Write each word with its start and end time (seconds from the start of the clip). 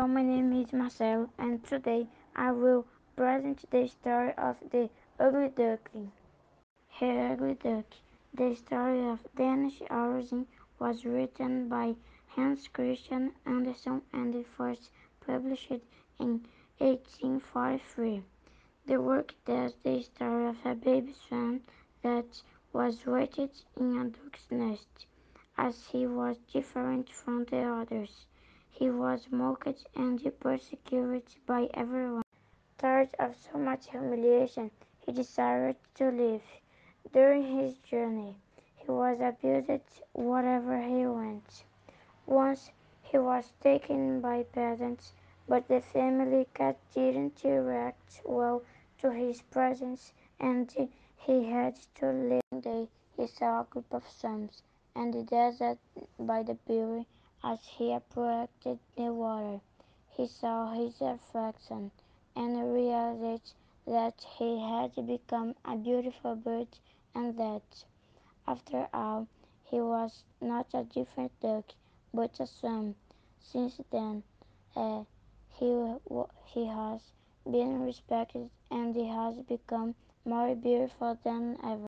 Hello, 0.00 0.14
my 0.14 0.22
name 0.22 0.50
is 0.54 0.72
Marcel, 0.72 1.28
and 1.36 1.62
today 1.62 2.06
I 2.34 2.52
will 2.52 2.86
present 3.16 3.70
the 3.70 3.86
story 3.86 4.32
of 4.38 4.56
the 4.70 4.88
Ugly 5.18 5.50
Duckling. 5.50 6.10
Her 6.98 7.32
Ugly 7.32 7.56
Duck. 7.62 7.84
The 8.32 8.54
story 8.54 9.06
of 9.06 9.18
Danish 9.36 9.82
origin 9.90 10.46
was 10.78 11.04
written 11.04 11.68
by 11.68 11.96
Hans 12.28 12.66
Christian 12.68 13.32
Andersen 13.44 14.00
and 14.14 14.46
first 14.46 14.90
published 15.26 15.82
in 16.18 16.46
1843. 16.78 18.22
The 18.86 19.02
work 19.02 19.34
tells 19.44 19.74
the 19.82 20.00
story 20.00 20.46
of 20.46 20.64
a 20.64 20.76
baby 20.76 21.14
swan 21.28 21.60
that 22.00 22.40
was 22.72 23.06
raised 23.06 23.66
in 23.76 23.98
a 23.98 24.04
duck's 24.08 24.50
nest. 24.50 25.04
As 25.58 25.88
he 25.88 26.06
was 26.06 26.38
different 26.50 27.10
from 27.10 27.44
the 27.44 27.64
others, 27.64 28.24
he 28.70 28.88
was 28.88 29.30
mocked 29.30 29.84
and 29.94 30.40
persecuted 30.40 31.24
by 31.44 31.68
everyone. 31.74 32.22
Tired 32.78 33.14
of 33.18 33.36
so 33.36 33.58
much 33.58 33.90
humiliation, 33.90 34.70
he 34.98 35.12
decided 35.12 35.76
to 35.94 36.10
leave. 36.10 36.42
During 37.12 37.42
his 37.58 37.78
journey, 37.78 38.36
he 38.76 38.90
was 38.90 39.20
abused 39.20 40.02
wherever 40.14 40.80
he 40.80 41.06
went. 41.06 41.64
Once 42.26 42.70
he 43.02 43.18
was 43.18 43.52
taken 43.60 44.20
by 44.20 44.44
peasants, 44.44 45.12
but 45.48 45.66
the 45.66 45.80
family 45.80 46.46
cat 46.54 46.78
didn't 46.94 47.42
react 47.44 48.22
well 48.24 48.62
to 48.98 49.10
his 49.10 49.42
presence 49.42 50.12
and 50.38 50.88
he 51.16 51.44
had 51.44 51.74
to 51.96 52.12
leave. 52.12 52.40
One 52.50 52.60
day 52.60 52.88
he 53.16 53.26
saw 53.26 53.62
a 53.62 53.64
group 53.64 53.92
of 53.92 54.08
swans 54.08 54.62
and 54.94 55.26
desert 55.26 55.78
by 56.18 56.42
the 56.44 56.54
buoy 56.54 57.06
as 57.42 57.64
he 57.66 57.92
approached 57.92 58.64
the 58.64 59.12
water, 59.12 59.60
he 60.08 60.26
saw 60.26 60.72
his 60.72 61.00
reflection 61.00 61.90
and 62.36 62.72
realized 62.74 63.54
that 63.86 64.24
he 64.38 64.58
had 64.60 64.94
become 65.06 65.54
a 65.64 65.76
beautiful 65.76 66.34
bird 66.34 66.68
and 67.14 67.36
that, 67.38 67.84
after 68.46 68.88
all, 68.92 69.26
he 69.64 69.80
was 69.80 70.22
not 70.40 70.66
a 70.74 70.84
different 70.84 71.30
duck, 71.40 71.64
but 72.12 72.38
a 72.40 72.46
swan. 72.46 72.94
Since 73.40 73.80
then, 73.90 74.22
uh, 74.76 75.04
he, 75.48 75.94
he 76.46 76.66
has 76.66 77.00
been 77.44 77.80
respected 77.82 78.50
and 78.70 78.94
he 78.94 79.06
has 79.06 79.36
become 79.36 79.94
more 80.24 80.54
beautiful 80.54 81.16
than 81.24 81.56
ever. 81.62 81.78